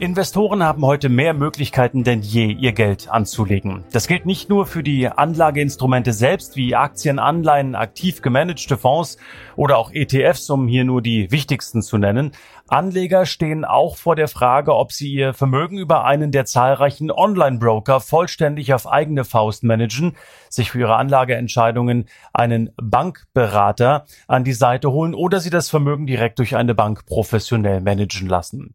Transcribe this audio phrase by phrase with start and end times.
[0.00, 3.84] Investoren haben heute mehr Möglichkeiten denn je, ihr Geld anzulegen.
[3.92, 9.18] Das gilt nicht nur für die Anlageinstrumente selbst wie Aktien, Anleihen, aktiv gemanagte Fonds
[9.56, 12.32] oder auch ETFs, um hier nur die wichtigsten zu nennen.
[12.66, 18.00] Anleger stehen auch vor der Frage, ob sie ihr Vermögen über einen der zahlreichen Online-Broker
[18.00, 20.16] vollständig auf eigene Faust managen,
[20.48, 26.38] sich für ihre Anlageentscheidungen einen Bankberater an die Seite holen oder sie das Vermögen direkt
[26.38, 28.74] durch eine Bank professionell managen lassen.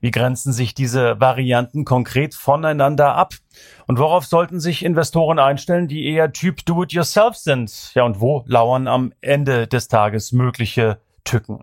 [0.00, 3.34] Wie grenzen sich diese Varianten konkret voneinander ab?
[3.86, 7.92] Und worauf sollten sich Investoren einstellen, die eher Typ Do-it-yourself sind?
[7.94, 11.60] Ja, und wo lauern am Ende des Tages mögliche Tücken?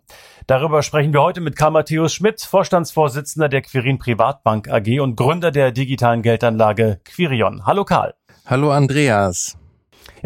[0.48, 5.52] Darüber sprechen wir heute mit Karl Matthäus Schmidt, Vorstandsvorsitzender der Quirin Privatbank AG und Gründer
[5.52, 7.66] der digitalen Geldanlage Quirion.
[7.66, 8.14] Hallo Karl.
[8.46, 9.58] Hallo Andreas.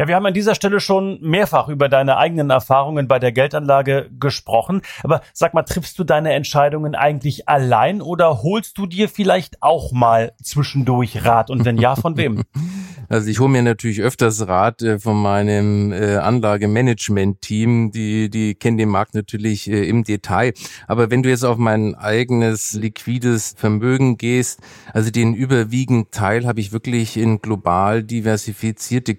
[0.00, 4.08] Ja, wir haben an dieser Stelle schon mehrfach über deine eigenen Erfahrungen bei der Geldanlage
[4.18, 4.80] gesprochen.
[5.02, 9.92] Aber sag mal, triffst du deine Entscheidungen eigentlich allein oder holst du dir vielleicht auch
[9.92, 11.50] mal zwischendurch Rat?
[11.50, 12.44] Und wenn ja, von wem?
[13.10, 17.90] Also ich hole mir natürlich öfters Rat äh, von meinem äh, Anlagemanagement-Team.
[17.90, 20.52] Die, die kennen den Markt natürlich äh, im Detail.
[20.86, 24.60] Aber wenn du jetzt auf mein eigenes liquides Vermögen gehst,
[24.94, 29.16] also den überwiegenden Teil habe ich wirklich in global diversifizierte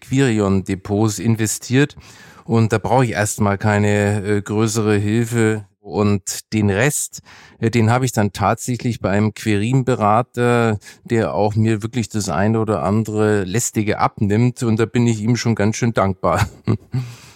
[0.71, 1.95] Quirion-Depots investiert.
[2.43, 7.21] Und da brauche ich erstmal keine äh, größere Hilfe und den Rest,
[7.59, 12.59] äh, den habe ich dann tatsächlich bei einem Querin-Berater, der auch mir wirklich das eine
[12.59, 14.63] oder andere lästige abnimmt.
[14.63, 16.47] Und da bin ich ihm schon ganz schön dankbar.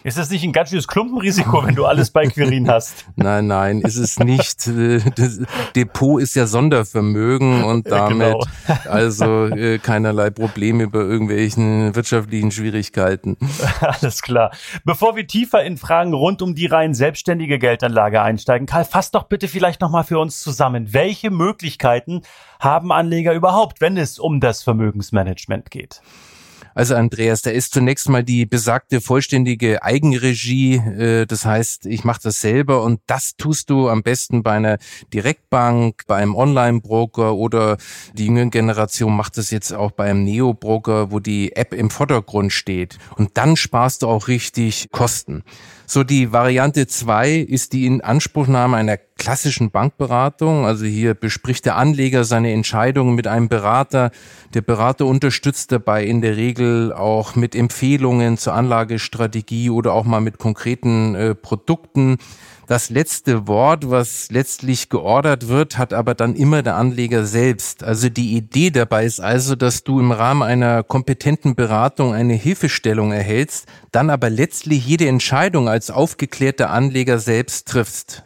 [0.06, 3.08] Ist das nicht ein ganz schönes Klumpenrisiko, wenn du alles bei Quirin hast?
[3.16, 4.68] nein, nein, ist es nicht.
[4.68, 5.40] Das
[5.76, 8.46] Depot ist ja Sondervermögen und damit genau.
[8.88, 13.36] also äh, keinerlei Probleme bei irgendwelchen wirtschaftlichen Schwierigkeiten.
[13.82, 14.52] Alles klar.
[14.84, 19.24] Bevor wir tiefer in Fragen rund um die rein selbstständige Geldanlage einsteigen, Karl, fass doch
[19.24, 20.94] bitte vielleicht nochmal für uns zusammen.
[20.94, 22.22] Welche Möglichkeiten
[22.60, 26.02] haben Anleger überhaupt, wenn es um das Vermögensmanagement geht?
[26.76, 30.76] Also Andreas, da ist zunächst mal die besagte vollständige Eigenregie.
[30.76, 34.78] Äh, das heißt, ich mache das selber und das tust du am besten bei einer
[35.14, 37.78] Direktbank, bei einem Online-Broker oder
[38.14, 42.52] die jüngere Generation macht das jetzt auch bei einem Neo-Broker, wo die App im Vordergrund
[42.52, 42.98] steht.
[43.16, 45.44] Und dann sparst du auch richtig Kosten.
[45.88, 50.66] So die Variante zwei ist die Inanspruchnahme einer klassischen Bankberatung.
[50.66, 54.12] Also hier bespricht der Anleger seine Entscheidungen mit einem Berater.
[54.54, 60.22] Der Berater unterstützt dabei in der Regel auch mit Empfehlungen zur Anlagestrategie oder auch mal
[60.22, 62.18] mit konkreten äh, Produkten.
[62.68, 67.84] Das letzte Wort, was letztlich geordert wird, hat aber dann immer der Anleger selbst.
[67.84, 73.12] Also die Idee dabei ist also, dass du im Rahmen einer kompetenten Beratung eine Hilfestellung
[73.12, 78.24] erhältst, dann aber letztlich jede Entscheidung als aufgeklärter Anleger selbst triffst.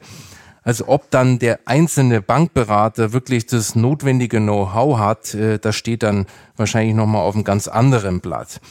[0.63, 6.27] Also ob dann der einzelne Bankberater wirklich das notwendige Know-how hat, äh, das steht dann
[6.55, 8.61] wahrscheinlich nochmal auf einem ganz anderen Blatt.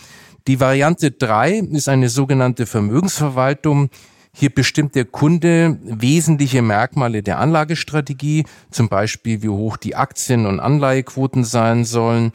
[0.46, 3.90] Die Variante drei ist eine sogenannte Vermögensverwaltung.
[4.33, 10.61] Hier bestimmt der Kunde wesentliche Merkmale der Anlagestrategie, zum Beispiel wie hoch die Aktien- und
[10.61, 12.33] Anleihequoten sein sollen.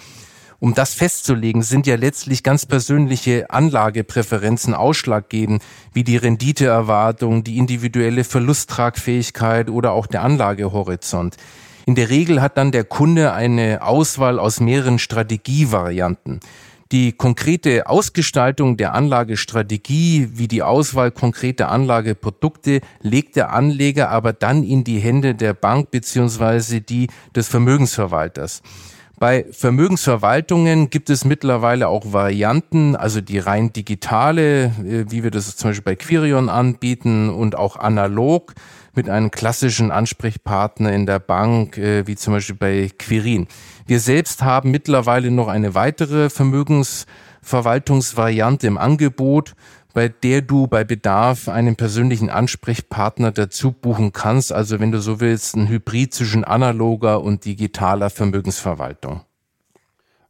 [0.59, 5.61] Um das festzulegen, sind ja letztlich ganz persönliche Anlagepräferenzen ausschlaggebend,
[5.91, 11.35] wie die Renditeerwartung, die individuelle Verlusttragfähigkeit oder auch der Anlagehorizont.
[11.85, 16.39] In der Regel hat dann der Kunde eine Auswahl aus mehreren Strategievarianten.
[16.93, 24.63] Die konkrete Ausgestaltung der Anlagestrategie wie die Auswahl konkreter Anlageprodukte legt der Anleger aber dann
[24.63, 28.61] in die Hände der Bank beziehungsweise die des Vermögensverwalters.
[29.17, 35.55] Bei Vermögensverwaltungen gibt es mittlerweile auch Varianten, also die rein digitale, äh, wie wir das
[35.55, 38.53] zum Beispiel bei Quirion anbieten und auch analog
[38.95, 43.47] mit einem klassischen Ansprechpartner in der Bank, äh, wie zum Beispiel bei Quirin.
[43.85, 49.55] Wir selbst haben mittlerweile noch eine weitere Vermögensverwaltungsvariante im Angebot,
[49.93, 54.51] bei der du bei Bedarf einen persönlichen Ansprechpartner dazu buchen kannst.
[54.51, 59.21] Also wenn du so willst, ein Hybrid zwischen analoger und digitaler Vermögensverwaltung.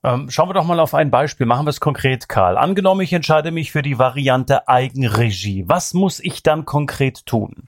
[0.05, 1.45] Ähm, schauen wir doch mal auf ein Beispiel.
[1.45, 2.57] Machen wir es konkret, Karl.
[2.57, 5.63] Angenommen, ich entscheide mich für die Variante Eigenregie.
[5.67, 7.67] Was muss ich dann konkret tun?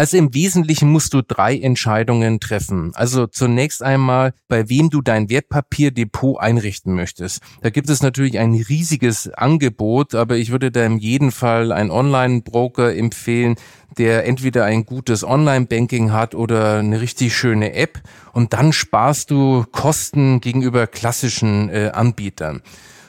[0.00, 2.92] Also im Wesentlichen musst du drei Entscheidungen treffen.
[2.94, 7.42] Also zunächst einmal, bei wem du dein Wertpapierdepot einrichten möchtest.
[7.60, 11.90] Da gibt es natürlich ein riesiges Angebot, aber ich würde da in jedem Fall einen
[11.90, 13.56] Online-Broker empfehlen,
[13.98, 18.00] der entweder ein gutes Online-Banking hat oder eine richtig schöne App
[18.32, 22.62] und dann sparst du Kosten gegenüber klassischen äh, Anbietern.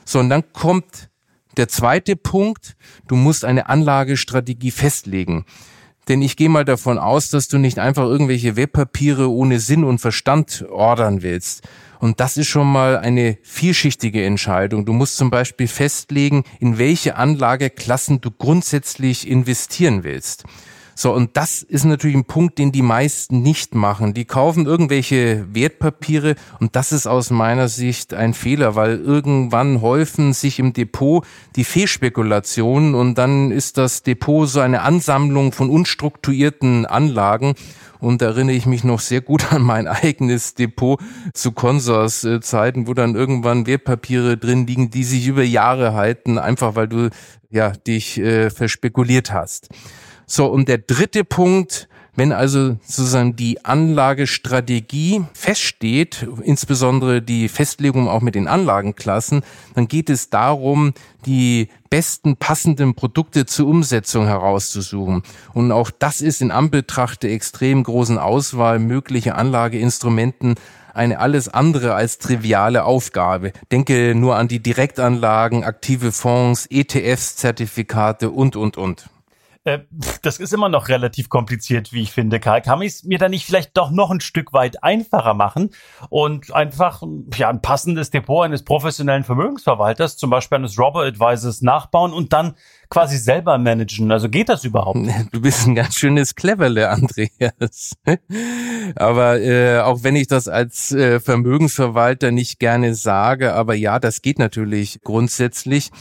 [0.03, 1.09] So, und dann kommt
[1.55, 2.75] der zweite Punkt,
[3.07, 5.45] du musst eine Anlagestrategie festlegen.
[6.07, 9.99] Denn ich gehe mal davon aus, dass du nicht einfach irgendwelche Webpapiere ohne Sinn und
[9.99, 11.67] Verstand ordern willst.
[11.99, 14.85] Und das ist schon mal eine vielschichtige Entscheidung.
[14.85, 20.43] Du musst zum Beispiel festlegen, in welche Anlageklassen du grundsätzlich investieren willst.
[21.01, 24.13] So, und das ist natürlich ein Punkt, den die meisten nicht machen.
[24.13, 30.33] Die kaufen irgendwelche Wertpapiere und das ist aus meiner Sicht ein Fehler, weil irgendwann häufen
[30.33, 31.25] sich im Depot
[31.55, 37.55] die Fehlspekulationen und dann ist das Depot so eine Ansammlung von unstrukturierten Anlagen
[37.99, 40.99] und da erinnere ich mich noch sehr gut an mein eigenes Depot
[41.33, 46.75] zu Consors Zeiten, wo dann irgendwann Wertpapiere drin liegen, die sich über Jahre halten, einfach
[46.75, 47.09] weil du
[47.49, 49.69] ja dich äh, verspekuliert hast.
[50.33, 58.21] So, und der dritte Punkt, wenn also sozusagen die Anlagestrategie feststeht, insbesondere die Festlegung auch
[58.21, 59.41] mit den Anlagenklassen,
[59.75, 60.93] dann geht es darum,
[61.25, 65.23] die besten passenden Produkte zur Umsetzung herauszusuchen.
[65.53, 70.55] Und auch das ist in Anbetracht der extrem großen Auswahl möglicher Anlageinstrumenten
[70.93, 73.51] eine alles andere als triviale Aufgabe.
[73.69, 79.09] Denke nur an die Direktanlagen, aktive Fonds, ETFs, Zertifikate und, und, und.
[79.63, 79.79] Äh,
[80.23, 82.61] das ist immer noch relativ kompliziert, wie ich finde, Karl.
[82.61, 85.69] Kann ich es mir da nicht vielleicht doch noch ein Stück weit einfacher machen
[86.09, 87.03] und einfach
[87.35, 92.55] ja, ein passendes Depot eines professionellen Vermögensverwalters, zum Beispiel eines Robo-Advisors, nachbauen und dann
[92.89, 94.11] quasi selber managen?
[94.11, 94.99] Also geht das überhaupt?
[95.31, 97.93] Du bist ein ganz schönes Cleverle, Andreas.
[98.95, 104.21] aber äh, auch wenn ich das als äh, Vermögensverwalter nicht gerne sage, aber ja, das
[104.21, 105.91] geht natürlich grundsätzlich.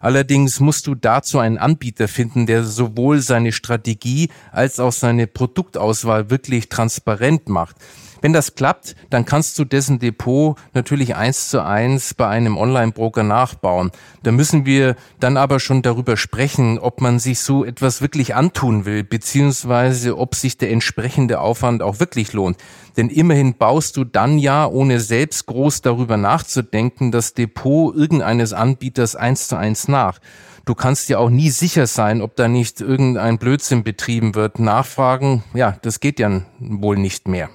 [0.00, 6.30] Allerdings musst du dazu einen Anbieter finden, der sowohl seine Strategie als auch seine Produktauswahl
[6.30, 7.76] wirklich transparent macht.
[8.20, 13.22] Wenn das klappt, dann kannst du dessen Depot natürlich eins zu eins bei einem Online-Broker
[13.22, 13.90] nachbauen.
[14.22, 18.84] Da müssen wir dann aber schon darüber sprechen, ob man sich so etwas wirklich antun
[18.84, 22.58] will, beziehungsweise ob sich der entsprechende Aufwand auch wirklich lohnt.
[22.96, 29.16] Denn immerhin baust du dann ja, ohne selbst groß darüber nachzudenken, das Depot irgendeines Anbieters
[29.16, 30.18] eins zu eins nach.
[30.66, 34.58] Du kannst ja auch nie sicher sein, ob da nicht irgendein Blödsinn betrieben wird.
[34.58, 37.48] Nachfragen, ja, das geht ja wohl nicht mehr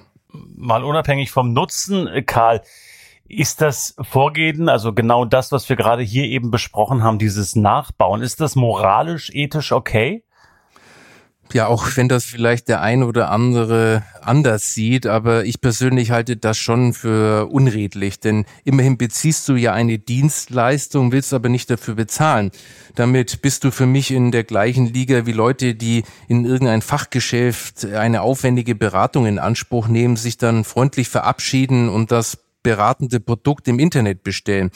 [0.56, 2.62] mal unabhängig vom Nutzen, äh, Karl,
[3.28, 8.22] ist das Vorgehen, also genau das, was wir gerade hier eben besprochen haben, dieses Nachbauen,
[8.22, 10.25] ist das moralisch, ethisch okay?
[11.52, 16.36] Ja, auch wenn das vielleicht der ein oder andere anders sieht, aber ich persönlich halte
[16.36, 21.94] das schon für unredlich, denn immerhin beziehst du ja eine Dienstleistung, willst aber nicht dafür
[21.94, 22.50] bezahlen.
[22.96, 27.84] Damit bist du für mich in der gleichen Liga wie Leute, die in irgendein Fachgeschäft
[27.86, 33.78] eine aufwendige Beratung in Anspruch nehmen, sich dann freundlich verabschieden und das beratende Produkt im
[33.78, 34.70] Internet bestellen.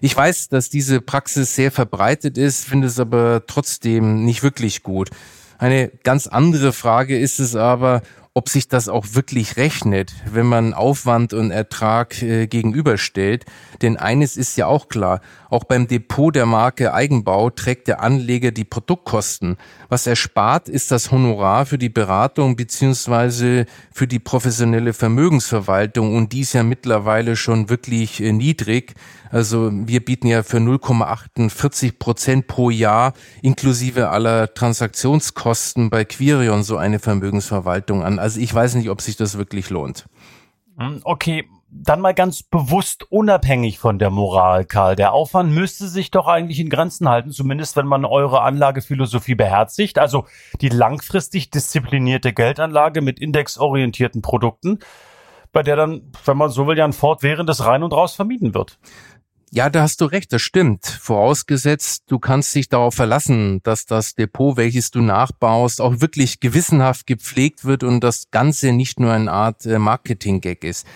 [0.00, 5.10] Ich weiß, dass diese Praxis sehr verbreitet ist, finde es aber trotzdem nicht wirklich gut.
[5.58, 8.02] Eine ganz andere Frage ist es aber,
[8.36, 13.44] ob sich das auch wirklich rechnet, wenn man Aufwand und Ertrag äh, gegenüberstellt.
[13.80, 15.20] Denn eines ist ja auch klar,
[15.50, 19.56] auch beim Depot der Marke Eigenbau trägt der Anleger die Produktkosten.
[19.88, 26.32] Was er spart, ist das Honorar für die Beratung beziehungsweise für die professionelle Vermögensverwaltung und
[26.32, 28.94] die ist ja mittlerweile schon wirklich äh, niedrig.
[29.30, 36.76] Also wir bieten ja für 0,48 Prozent pro Jahr inklusive aller Transaktionskosten bei Quirion so
[36.76, 38.20] eine Vermögensverwaltung an.
[38.24, 40.06] Also ich weiß nicht, ob sich das wirklich lohnt.
[40.78, 44.96] Hm, okay, dann mal ganz bewusst unabhängig von der Moral, Karl.
[44.96, 49.98] Der Aufwand müsste sich doch eigentlich in Grenzen halten, zumindest wenn man eure Anlagephilosophie beherzigt.
[49.98, 50.24] Also
[50.62, 54.78] die langfristig disziplinierte Geldanlage mit indexorientierten Produkten,
[55.52, 58.78] bei der dann, wenn man so will, ja ein fortwährendes Rein und Raus vermieden wird.
[59.54, 60.84] Ja, da hast du recht, das stimmt.
[60.84, 67.06] Vorausgesetzt, du kannst dich darauf verlassen, dass das Depot, welches du nachbaust, auch wirklich gewissenhaft
[67.06, 70.88] gepflegt wird und das Ganze nicht nur eine Art äh, Marketing-Gag ist.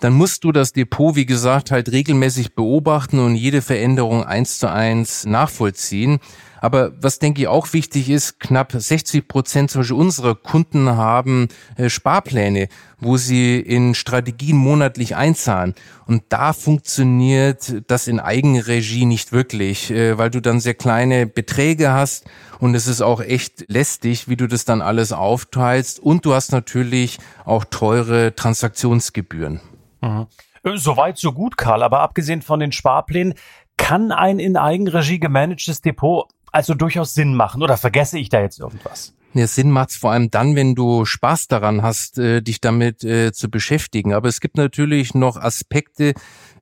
[0.00, 4.70] dann musst du das Depot, wie gesagt, halt regelmäßig beobachten und jede Veränderung eins zu
[4.70, 6.18] eins nachvollziehen.
[6.62, 11.48] Aber was denke ich auch wichtig ist, knapp 60 Prozent zum Beispiel unserer Kunden haben
[11.76, 12.68] äh, Sparpläne,
[13.00, 15.74] wo sie in Strategien monatlich einzahlen.
[16.06, 21.90] Und da funktioniert das in Eigenregie nicht wirklich, äh, weil du dann sehr kleine Beträge
[21.90, 22.26] hast
[22.60, 25.98] und es ist auch echt lästig, wie du das dann alles aufteilst.
[25.98, 29.60] Und du hast natürlich auch teure Transaktionsgebühren.
[30.00, 30.28] Mhm.
[30.62, 31.82] Äh, soweit, so gut, Karl.
[31.82, 33.34] Aber abgesehen von den Sparplänen,
[33.78, 38.60] kann ein in Eigenregie gemanagtes Depot also durchaus Sinn machen oder vergesse ich da jetzt
[38.60, 39.14] irgendwas?
[39.34, 43.32] Ja, Sinn macht's vor allem dann, wenn du Spaß daran hast, äh, dich damit äh,
[43.32, 44.12] zu beschäftigen.
[44.12, 46.12] Aber es gibt natürlich noch Aspekte,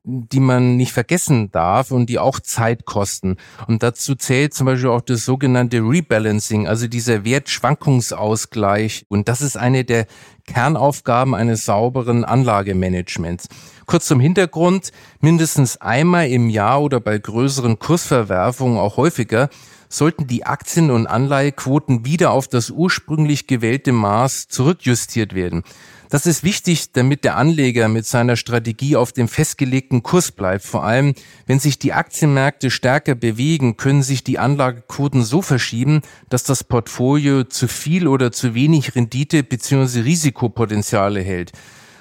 [0.04, 3.36] die man nicht vergessen darf und die auch Zeit kosten.
[3.66, 9.04] Und dazu zählt zum Beispiel auch das sogenannte Rebalancing, also dieser Wertschwankungsausgleich.
[9.08, 10.06] Und das ist eine der
[10.46, 13.48] Kernaufgaben eines sauberen Anlagemanagements.
[13.86, 19.50] Kurz zum Hintergrund, mindestens einmal im Jahr oder bei größeren Kursverwerfungen auch häufiger
[19.90, 25.64] sollten die Aktien- und Anleihequoten wieder auf das ursprünglich gewählte Maß zurückjustiert werden.
[26.08, 30.64] Das ist wichtig, damit der Anleger mit seiner Strategie auf dem festgelegten Kurs bleibt.
[30.64, 31.14] Vor allem,
[31.46, 37.44] wenn sich die Aktienmärkte stärker bewegen, können sich die Anlagequoten so verschieben, dass das Portfolio
[37.44, 40.00] zu viel oder zu wenig Rendite bzw.
[40.00, 41.52] Risikopotenziale hält.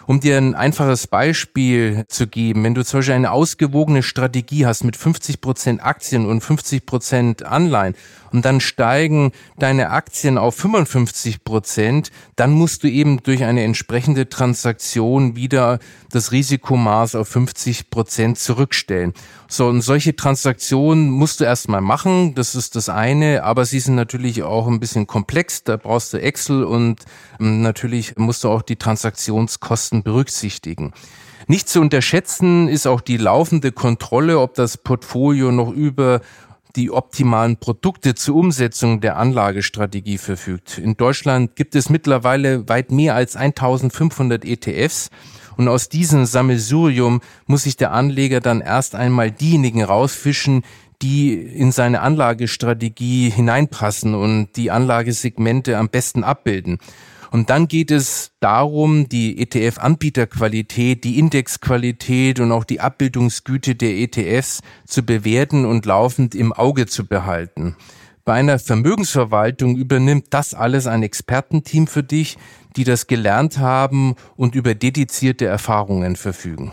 [0.10, 4.84] Um dir ein einfaches Beispiel zu geben, wenn du zum Beispiel eine ausgewogene Strategie hast
[4.84, 7.94] mit 50 Prozent Aktien und 50 Prozent Anleihen
[8.32, 14.30] und dann steigen deine Aktien auf 55 Prozent, dann musst du eben durch eine entsprechende
[14.30, 15.78] Transaktion wieder
[16.12, 19.14] das Risikomaß auf 50 Prozent zurückstellen.
[19.48, 23.96] So, und solche Transaktionen musst du erstmal machen, das ist das eine, aber sie sind
[23.96, 27.04] natürlich auch ein bisschen komplex, da brauchst du Excel und
[27.40, 30.94] ähm, natürlich musst du auch die Transaktionskosten berücksichtigen.
[31.48, 36.22] Nicht zu unterschätzen ist auch die laufende Kontrolle, ob das Portfolio noch über
[36.76, 40.78] die optimalen Produkte zur Umsetzung der Anlagestrategie verfügt.
[40.78, 45.10] In Deutschland gibt es mittlerweile weit mehr als 1500 ETFs
[45.58, 50.64] und aus diesem Sammelsurium muss sich der Anleger dann erst einmal diejenigen rausfischen,
[51.02, 56.78] die in seine Anlagestrategie hineinpassen und die Anlagesegmente am besten abbilden.
[57.32, 64.62] Und dann geht es darum, die ETF-Anbieterqualität, die Indexqualität und auch die Abbildungsgüte der ETFs
[64.86, 67.76] zu bewerten und laufend im Auge zu behalten.
[68.26, 72.38] Bei einer Vermögensverwaltung übernimmt das alles ein Expertenteam für dich,
[72.76, 76.72] die das gelernt haben und über dedizierte Erfahrungen verfügen.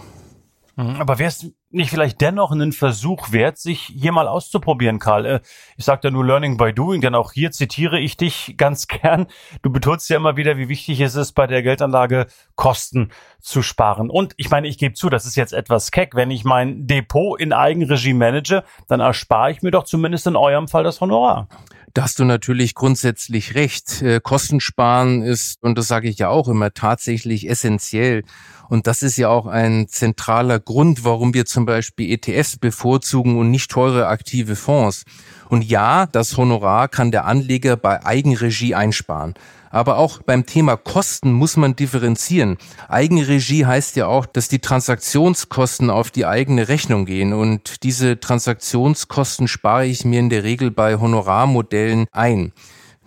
[0.76, 5.26] Mhm, aber wäre es nicht vielleicht dennoch einen Versuch wert, sich hier mal auszuprobieren, Karl?
[5.26, 5.40] Äh,
[5.76, 9.26] ich sage da nur Learning by Doing, denn auch hier zitiere ich dich ganz gern.
[9.62, 14.10] Du betonst ja immer wieder, wie wichtig es ist, bei der Geldanlage Kosten zu sparen.
[14.10, 16.14] Und ich meine, ich gebe zu, das ist jetzt etwas keck.
[16.14, 20.68] Wenn ich mein Depot in Eigenregie manage, dann erspare ich mir doch zumindest in eurem
[20.68, 21.48] Fall das Honorar.
[21.96, 24.02] Da hast du natürlich grundsätzlich recht.
[24.02, 28.22] Äh, Kostensparen ist, und das sage ich ja auch immer, tatsächlich essentiell.
[28.68, 33.50] Und das ist ja auch ein zentraler Grund, warum wir zum Beispiel ETFs bevorzugen und
[33.50, 35.04] nicht teure aktive Fonds.
[35.48, 39.34] Und ja, das Honorar kann der Anleger bei Eigenregie einsparen.
[39.70, 42.56] Aber auch beim Thema Kosten muss man differenzieren.
[42.88, 47.32] Eigenregie heißt ja auch, dass die Transaktionskosten auf die eigene Rechnung gehen.
[47.32, 52.52] Und diese Transaktionskosten spare ich mir in der Regel bei Honorarmodellen ein.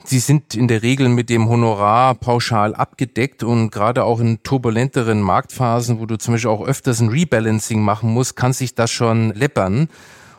[0.04, 5.22] Sie sind in der Regel mit dem Honorar pauschal abgedeckt und gerade auch in turbulenteren
[5.22, 9.34] Marktphasen, wo du zum Beispiel auch öfters ein Rebalancing machen musst, kann sich das schon
[9.34, 9.90] läppern.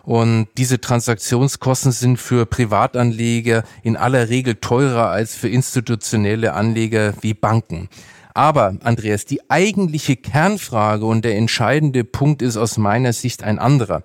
[0.02, 7.35] Und diese Transaktionskosten sind für Privatanleger in aller Regel teurer als für institutionelle Anleger wie
[7.35, 7.88] Banken.
[8.35, 14.02] Aber, Andreas, die eigentliche Kernfrage und der entscheidende Punkt ist aus meiner Sicht ein anderer.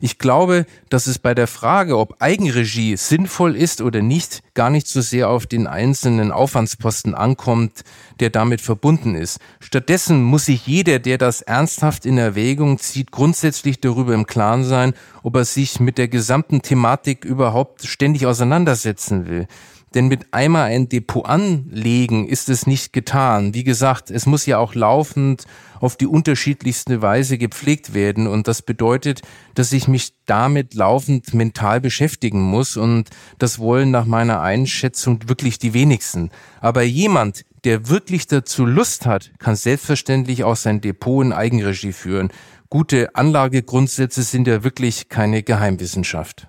[0.00, 4.86] Ich glaube, dass es bei der Frage, ob Eigenregie sinnvoll ist oder nicht, gar nicht
[4.86, 7.84] so sehr auf den einzelnen Aufwandsposten ankommt,
[8.20, 9.38] der damit verbunden ist.
[9.60, 14.94] Stattdessen muss sich jeder, der das ernsthaft in Erwägung zieht, grundsätzlich darüber im Klaren sein,
[15.22, 19.46] ob er sich mit der gesamten Thematik überhaupt ständig auseinandersetzen will.
[19.94, 23.54] Denn mit einmal ein Depot anlegen ist es nicht getan.
[23.54, 25.44] Wie gesagt, es muss ja auch laufend
[25.80, 28.26] auf die unterschiedlichste Weise gepflegt werden.
[28.26, 29.22] Und das bedeutet,
[29.54, 32.76] dass ich mich damit laufend mental beschäftigen muss.
[32.76, 36.30] Und das wollen nach meiner Einschätzung wirklich die wenigsten.
[36.60, 42.30] Aber jemand, der wirklich dazu Lust hat, kann selbstverständlich auch sein Depot in Eigenregie führen.
[42.68, 46.48] Gute Anlagegrundsätze sind ja wirklich keine Geheimwissenschaft.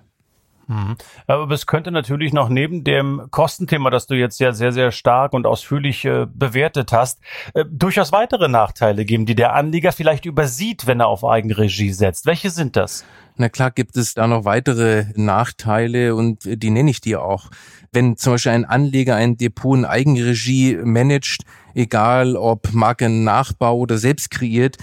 [0.68, 0.96] Mhm.
[1.26, 5.32] Aber es könnte natürlich noch neben dem Kostenthema, das du jetzt ja sehr, sehr stark
[5.32, 7.20] und ausführlich äh, bewertet hast,
[7.54, 12.26] äh, durchaus weitere Nachteile geben, die der Anleger vielleicht übersieht, wenn er auf Eigenregie setzt.
[12.26, 13.04] Welche sind das?
[13.36, 17.50] Na klar gibt es da noch weitere Nachteile und die nenne ich dir auch.
[17.90, 21.44] Wenn zum Beispiel ein Anleger ein Depot in Eigenregie managt,
[21.74, 24.76] egal ob Markennachbau oder selbst kreiert,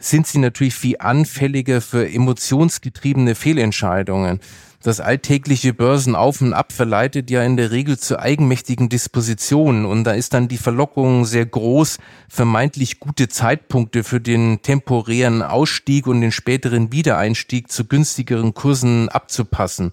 [0.00, 4.40] sind sie natürlich viel anfälliger für emotionsgetriebene Fehlentscheidungen.
[4.82, 10.12] Das alltägliche Börsenauf und Ab verleitet ja in der Regel zu eigenmächtigen Dispositionen und da
[10.12, 11.98] ist dann die Verlockung sehr groß,
[12.30, 19.92] vermeintlich gute Zeitpunkte für den temporären Ausstieg und den späteren Wiedereinstieg zu günstigeren Kursen abzupassen.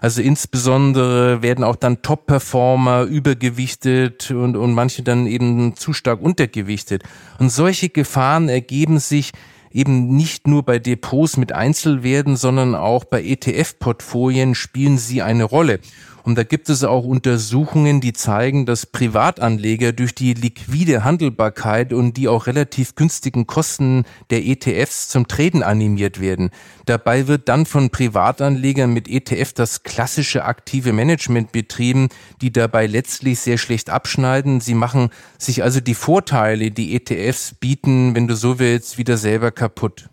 [0.00, 7.02] Also insbesondere werden auch dann Top-Performer übergewichtet und, und manche dann eben zu stark untergewichtet.
[7.38, 9.32] Und solche Gefahren ergeben sich
[9.70, 15.80] eben nicht nur bei Depots mit Einzelwerten, sondern auch bei ETF-Portfolien spielen sie eine Rolle.
[16.28, 22.18] Und da gibt es auch Untersuchungen, die zeigen, dass Privatanleger durch die liquide Handelbarkeit und
[22.18, 26.50] die auch relativ günstigen Kosten der ETFs zum Traden animiert werden.
[26.84, 32.10] Dabei wird dann von Privatanlegern mit ETF das klassische aktive Management betrieben,
[32.42, 34.60] die dabei letztlich sehr schlecht abschneiden.
[34.60, 35.08] Sie machen
[35.38, 40.10] sich also die Vorteile, die ETFs bieten, wenn du so willst, wieder selber kaputt.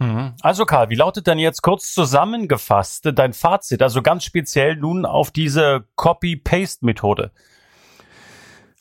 [0.00, 0.32] Mhm.
[0.40, 5.30] Also Karl, wie lautet denn jetzt kurz zusammengefasst dein Fazit, also ganz speziell nun auf
[5.30, 7.30] diese Copy-Paste-Methode?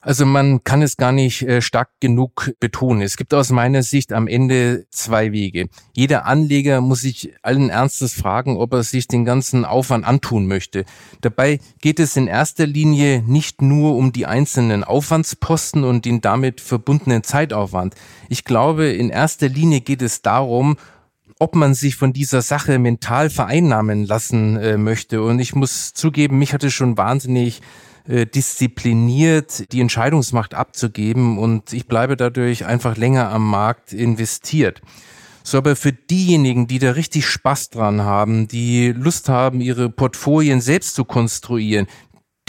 [0.02, 3.02] Also man kann es gar nicht äh, stark genug betonen.
[3.02, 5.68] Es gibt aus meiner Sicht am Ende zwei Wege.
[5.94, 10.86] Jeder Anleger muss sich allen Ernstes fragen, ob er sich den ganzen Aufwand antun möchte.
[11.20, 16.62] Dabei geht es in erster Linie nicht nur um die einzelnen Aufwandsposten und den damit
[16.62, 17.94] verbundenen Zeitaufwand.
[18.30, 20.78] Ich glaube, in erster Linie geht es darum,
[21.40, 25.24] ob man sich von dieser Sache mental vereinnahmen lassen äh, möchte.
[25.24, 27.62] Und ich muss zugeben, mich hatte schon wahnsinnig
[28.08, 34.82] äh, diszipliniert, die Entscheidungsmacht abzugeben und ich bleibe dadurch einfach länger am Markt investiert.
[35.44, 40.60] So, aber für diejenigen, die da richtig Spaß dran haben, die Lust haben, ihre Portfolien
[40.60, 41.88] selbst zu konstruieren,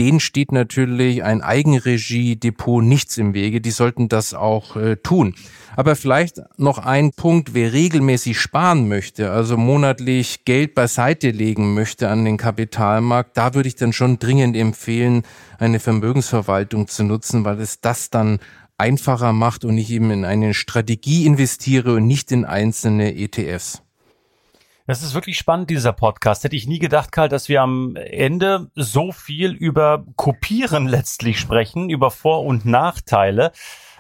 [0.00, 3.61] denen steht natürlich ein Eigenregie-Depot nichts im Wege.
[3.61, 5.35] Die sollten das auch äh, tun.
[5.76, 12.09] Aber vielleicht noch ein Punkt, wer regelmäßig sparen möchte, also monatlich Geld beiseite legen möchte
[12.09, 15.23] an den Kapitalmarkt, da würde ich dann schon dringend empfehlen,
[15.59, 18.38] eine Vermögensverwaltung zu nutzen, weil es das dann
[18.78, 23.83] einfacher macht und ich eben in eine Strategie investiere und nicht in einzelne ETFs.
[24.90, 26.42] Das ist wirklich spannend, dieser Podcast.
[26.42, 31.91] Hätte ich nie gedacht, Karl, dass wir am Ende so viel über Kopieren letztlich sprechen,
[31.91, 33.52] über Vor- und Nachteile.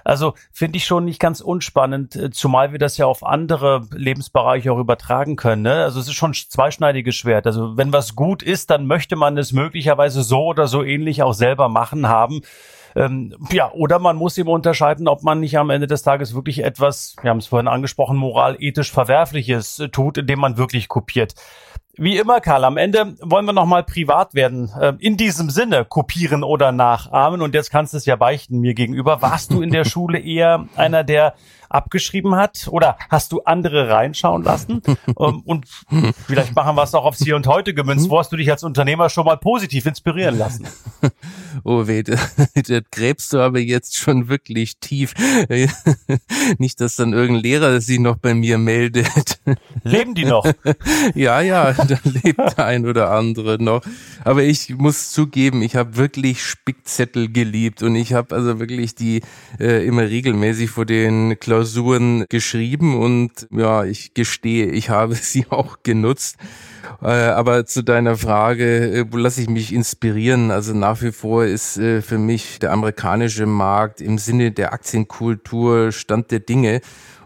[0.02, 4.72] Also finde ich schon nicht ganz unspannend, äh, zumal wir das ja auf andere Lebensbereiche
[4.72, 5.62] auch übertragen können.
[5.62, 5.74] Ne?
[5.74, 7.46] Also es ist schon zweischneidiges Schwert.
[7.46, 11.34] Also wenn was gut ist, dann möchte man es möglicherweise so oder so ähnlich auch
[11.34, 12.40] selber machen haben.
[12.96, 16.64] Ähm, ja, oder man muss eben unterscheiden, ob man nicht am Ende des Tages wirklich
[16.64, 21.34] etwas, wir haben es vorhin angesprochen, moralethisch Verwerfliches äh, tut, indem man wirklich kopiert.
[21.96, 24.70] Wie immer, Karl, am Ende wollen wir nochmal privat werden.
[24.80, 27.42] Äh, in diesem Sinne, kopieren oder nachahmen.
[27.42, 29.20] Und jetzt kannst du es ja beichten mir gegenüber.
[29.22, 31.34] Warst du in der Schule eher einer, der
[31.68, 32.68] abgeschrieben hat?
[32.70, 34.82] Oder hast du andere reinschauen lassen?
[35.18, 35.66] Ähm, und
[36.26, 38.08] vielleicht machen wir es auch aufs Hier und Heute gemünzt.
[38.08, 40.68] Wo hast du dich als Unternehmer schon mal positiv inspirieren lassen?
[41.64, 45.14] Oh weh, das, das gräbst du aber jetzt schon wirklich tief.
[46.58, 49.40] Nicht, dass dann irgendein Lehrer sich noch bei mir meldet.
[49.84, 50.44] Leben die noch?
[51.14, 53.82] Ja, ja, da lebt ein oder andere noch.
[54.24, 59.22] Aber ich muss zugeben, ich habe wirklich Spickzettel geliebt und ich habe also wirklich die
[59.58, 65.78] äh, immer regelmäßig vor den Klausuren geschrieben und ja, ich gestehe, ich habe sie auch
[65.82, 66.36] genutzt.
[67.02, 70.50] Äh, aber zu deiner Frage, äh, wo lasse ich mich inspirieren?
[70.50, 75.92] Also nach wie vor ist äh, für mich der amerikanische Markt im Sinne der Aktienkultur
[75.92, 76.80] Stand der Dinge.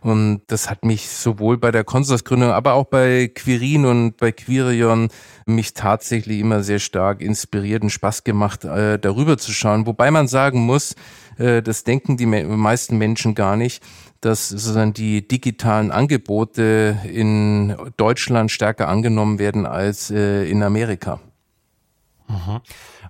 [0.05, 5.09] Und das hat mich sowohl bei der Konsorsgründung, aber auch bei Quirin und bei Quirion
[5.47, 9.87] mich tatsächlich immer sehr stark inspiriert und Spaß gemacht, darüber zu schauen.
[9.87, 10.95] Wobei man sagen muss,
[11.39, 13.83] das denken die meisten Menschen gar nicht
[14.25, 21.21] dass sozusagen die digitalen Angebote in Deutschland stärker angenommen werden als äh, in Amerika.
[22.27, 22.61] Mhm.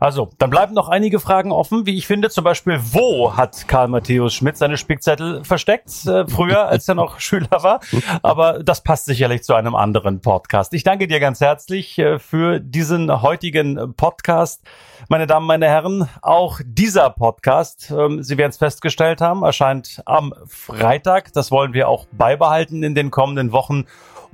[0.01, 2.29] Also, dann bleiben noch einige Fragen offen, wie ich finde.
[2.29, 6.05] Zum Beispiel, wo hat Karl Matthäus Schmidt seine Spickzettel versteckt?
[6.07, 7.81] Äh, früher, als er noch Schüler war.
[8.23, 10.75] Aber das passt sicherlich zu einem anderen Podcast.
[10.75, 14.63] Ich danke dir ganz herzlich äh, für diesen heutigen Podcast.
[15.09, 20.35] Meine Damen, meine Herren, auch dieser Podcast, ähm, Sie werden es festgestellt haben, erscheint am
[20.47, 21.33] Freitag.
[21.35, 23.85] Das wollen wir auch beibehalten in den kommenden Wochen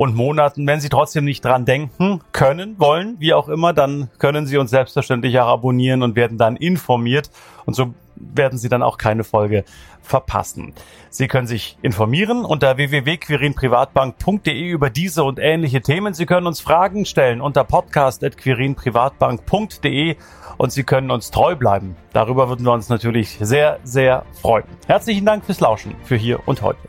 [0.01, 0.67] und Monaten.
[0.67, 4.71] Wenn Sie trotzdem nicht dran denken können, wollen, wie auch immer, dann können Sie uns
[4.71, 7.31] selbstverständlich auch abonnieren und werden dann informiert.
[7.67, 9.63] Und so werden Sie dann auch keine Folge
[10.01, 10.73] verpassen.
[11.11, 16.15] Sie können sich informieren unter www.quirinprivatbank.de über diese und ähnliche Themen.
[16.15, 20.17] Sie können uns Fragen stellen unter podcast.quirinprivatbank.de
[20.57, 21.95] und Sie können uns treu bleiben.
[22.15, 24.65] Darüber würden wir uns natürlich sehr, sehr freuen.
[24.87, 26.89] Herzlichen Dank fürs Lauschen für hier und heute.